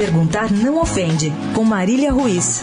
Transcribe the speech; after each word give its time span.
Perguntar 0.00 0.50
não 0.50 0.80
ofende, 0.80 1.30
com 1.54 1.62
Marília 1.62 2.10
Ruiz. 2.10 2.62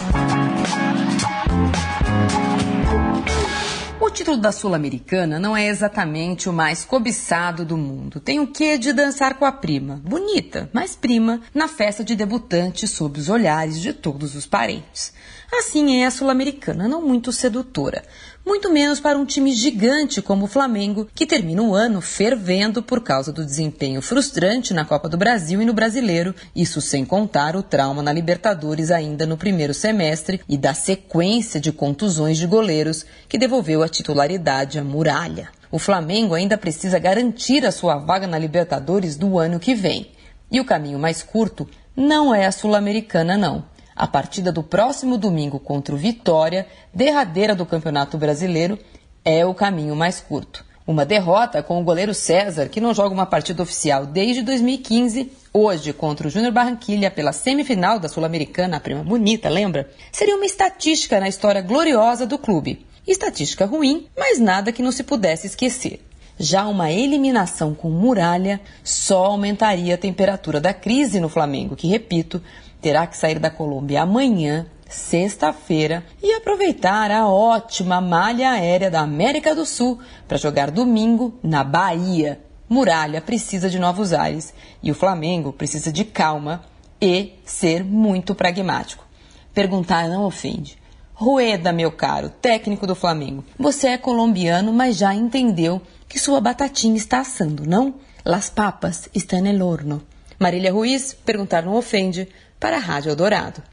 O 4.02 4.10
título 4.10 4.38
da 4.38 4.52
Sul-Americana 4.52 5.38
não 5.38 5.56
é 5.56 5.68
exatamente 5.68 6.50
o 6.50 6.54
mais 6.54 6.84
cobiçado 6.84 7.64
do 7.64 7.78
mundo. 7.78 8.20
Tem 8.20 8.40
o 8.40 8.48
quê 8.48 8.76
de 8.76 8.92
dançar 8.92 9.36
com 9.36 9.46
a 9.46 9.52
prima, 9.52 10.02
bonita, 10.04 10.68
mas 10.74 10.96
prima, 10.96 11.40
na 11.54 11.68
festa 11.68 12.04
de 12.04 12.16
debutante 12.16 12.88
sob 12.88 13.20
os 13.20 13.30
olhares 13.30 13.80
de 13.80 13.94
todos 13.94 14.34
os 14.34 14.48
parentes. 14.48 15.14
Assim 15.52 16.02
é 16.02 16.06
a 16.06 16.12
Sul-Americana, 16.12 16.90
não 16.90 17.02
muito 17.02 17.32
sedutora. 17.32 18.04
Muito 18.46 18.70
menos 18.70 19.00
para 19.00 19.18
um 19.18 19.26
time 19.26 19.54
gigante 19.54 20.22
como 20.22 20.46
o 20.46 20.48
Flamengo, 20.48 21.08
que 21.16 21.26
termina 21.26 21.62
o 21.62 21.74
ano 21.74 22.02
fervendo 22.02 22.84
por 22.84 23.02
causa 23.02 23.32
do 23.32 23.46
desempenho 23.46 24.02
frustrante 24.02 24.74
na 24.74 24.84
Copa 24.84 25.08
do 25.08 25.18
Brasil 25.18 25.62
e 25.62 25.66
no 25.66 25.74
Brasileiro, 25.74 26.36
isso 26.54 26.82
sem 26.82 27.06
contar 27.06 27.56
o 27.56 27.64
trauma 27.64 28.04
na 28.04 28.12
Libertadores 28.12 28.92
ainda 28.92 29.26
no 29.26 29.38
primeiro 29.38 29.74
semestre 29.74 30.42
e 30.50 30.58
da 30.58 30.74
sequência 30.74 31.62
de 31.62 31.72
contusões 31.72 32.38
de 32.38 32.46
goleiros 32.46 33.06
que 33.30 33.38
devolveu 33.38 33.82
a 33.82 33.90
titularidade 33.90 34.78
à 34.78 34.84
muralha. 34.84 35.50
O 35.72 35.80
Flamengo 35.80 36.34
ainda 36.34 36.58
precisa 36.58 37.00
garantir 37.00 37.66
a 37.66 37.72
sua 37.72 37.98
vaga 37.98 38.28
na 38.28 38.38
Libertadores 38.38 39.16
do 39.16 39.40
ano 39.40 39.60
que 39.60 39.74
vem. 39.74 40.12
E 40.52 40.60
o 40.60 40.66
caminho 40.66 41.00
mais 41.00 41.24
curto 41.24 41.68
não 41.96 42.34
é 42.34 42.46
a 42.46 42.52
Sul-Americana, 42.52 43.38
não. 43.38 43.66
A 43.98 44.06
partida 44.06 44.52
do 44.52 44.62
próximo 44.62 45.18
domingo 45.18 45.60
contra 45.60 45.96
o 45.96 45.98
Vitória, 45.98 46.68
derradeira 46.94 47.56
do 47.56 47.66
Campeonato 47.66 48.16
Brasileiro, 48.16 48.78
é 49.26 49.44
o 49.44 49.56
caminho 49.56 49.96
mais 49.96 50.20
curto. 50.20 50.64
Uma 50.86 51.04
derrota 51.04 51.64
com 51.64 51.82
o 51.82 51.84
goleiro 51.84 52.14
César, 52.14 52.70
que 52.70 52.80
não 52.80 52.94
joga 52.94 53.12
uma 53.16 53.26
partida 53.26 53.64
oficial 53.64 54.06
desde 54.06 54.44
2015, 54.44 55.32
hoje 55.52 55.94
contra 55.94 56.28
o 56.28 56.30
Júnior 56.30 56.54
Barranquilha 56.54 57.10
pela 57.10 57.34
semifinal 57.34 58.00
da 58.00 58.08
Sul-Americana, 58.08 58.78
a 58.78 58.80
prima 58.80 59.04
bonita, 59.04 59.50
lembra? 59.50 59.90
Seria 60.12 60.36
uma 60.36 60.46
estatística 60.46 61.20
na 61.20 61.28
história 61.28 61.64
gloriosa 61.64 62.28
do 62.28 62.38
clube. 62.38 62.86
Estatística 63.08 63.66
ruim, 63.66 64.06
mas 64.16 64.38
nada 64.38 64.72
que 64.72 64.84
não 64.84 64.92
se 64.92 65.04
pudesse 65.04 65.48
esquecer. 65.48 66.06
Já 66.40 66.68
uma 66.68 66.92
eliminação 66.92 67.74
com 67.74 67.90
muralha 67.90 68.62
só 68.84 69.26
aumentaria 69.26 69.96
a 69.96 69.98
temperatura 69.98 70.62
da 70.62 70.74
crise 70.74 71.20
no 71.20 71.30
Flamengo, 71.30 71.76
que, 71.76 71.88
repito, 71.88 72.42
terá 72.80 73.08
que 73.08 73.18
sair 73.18 73.40
da 73.40 73.50
Colômbia 73.50 74.04
amanhã, 74.04 74.68
sexta-feira, 74.88 76.04
e 76.22 76.34
aproveitar 76.34 77.10
a 77.10 77.28
ótima 77.28 78.00
malha 78.00 78.52
aérea 78.52 78.92
da 78.92 79.02
América 79.02 79.56
do 79.56 79.66
Sul 79.66 80.00
para 80.28 80.38
jogar 80.38 80.70
domingo 80.70 81.34
na 81.42 81.64
Bahia. 81.64 82.40
Muralha 82.70 83.20
precisa 83.20 83.70
de 83.70 83.80
novos 83.80 84.14
ares 84.14 84.54
e 84.84 84.92
o 84.92 84.96
Flamengo 84.96 85.52
precisa 85.52 85.92
de 85.92 86.04
calma 86.04 86.64
e 87.02 87.34
ser 87.46 87.84
muito 87.84 88.36
pragmático. 88.36 89.06
Perguntar 89.54 90.08
não 90.08 90.24
ofende. 90.24 90.78
Rueda, 91.20 91.74
meu 91.74 91.92
caro, 91.92 92.30
técnico 92.30 92.86
do 92.86 92.94
Flamengo, 92.94 93.44
você 93.58 93.88
é 93.88 93.98
colombiano, 93.98 94.72
mas 94.72 94.98
já 94.98 95.16
entendeu 95.16 95.82
que 96.08 96.20
sua 96.20 96.40
batatinha 96.40 96.96
está 96.96 97.22
assando, 97.22 97.66
não? 97.66 97.96
Las 98.24 98.52
papas 98.52 99.10
estão 99.16 99.42
no 99.42 99.66
horno. 99.66 100.04
Marília 100.38 100.72
Ruiz, 100.72 101.16
perguntar 101.26 101.64
não 101.64 101.74
ofende, 101.74 102.30
para 102.60 102.78
a 102.78 102.80
Rádio 102.80 103.10
Eldorado. 103.10 103.64